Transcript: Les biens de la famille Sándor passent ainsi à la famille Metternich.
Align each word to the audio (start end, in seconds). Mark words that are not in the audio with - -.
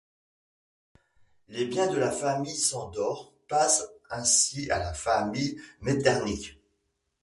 Les 1.47 1.65
biens 1.67 1.85
de 1.91 1.95
la 1.99 2.09
famille 2.09 2.55
Sándor 2.57 3.31
passent 3.47 3.87
ainsi 4.09 4.67
à 4.71 4.79
la 4.79 4.95
famille 4.95 5.61
Metternich. 5.81 6.57